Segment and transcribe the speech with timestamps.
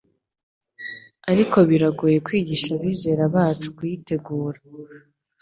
[1.31, 4.59] Ariko biragoye kwigisha abizera bacu kuyitegura